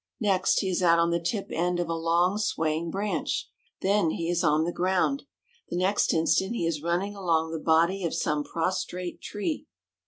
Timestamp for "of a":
1.79-1.93